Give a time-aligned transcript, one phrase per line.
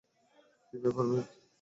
[0.67, 1.27] কী ব্যাপার, বেক?